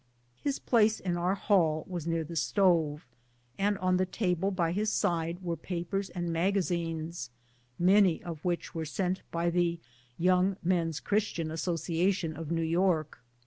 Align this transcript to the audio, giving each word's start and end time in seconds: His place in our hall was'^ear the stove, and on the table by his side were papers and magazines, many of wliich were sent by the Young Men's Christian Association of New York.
His 0.43 0.57
place 0.57 0.99
in 0.99 1.15
our 1.15 1.35
hall 1.35 1.85
was'^ear 1.87 2.27
the 2.27 2.35
stove, 2.35 3.05
and 3.59 3.77
on 3.77 3.97
the 3.97 4.05
table 4.07 4.49
by 4.49 4.71
his 4.71 4.91
side 4.91 5.43
were 5.43 5.55
papers 5.55 6.09
and 6.09 6.33
magazines, 6.33 7.29
many 7.77 8.23
of 8.23 8.41
wliich 8.41 8.73
were 8.73 8.83
sent 8.83 9.21
by 9.29 9.51
the 9.51 9.79
Young 10.17 10.57
Men's 10.63 10.99
Christian 10.99 11.51
Association 11.51 12.35
of 12.35 12.49
New 12.49 12.63
York. 12.63 13.19